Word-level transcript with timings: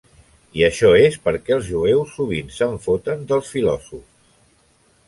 I 0.59 0.63
això 0.67 0.89
és 1.01 1.17
perquè 1.27 1.55
els 1.57 1.67
jueus 1.75 2.17
sovint 2.17 2.51
se'n 2.57 2.75
foten 2.87 3.23
dels 3.35 3.55
filòsofs. 3.59 4.15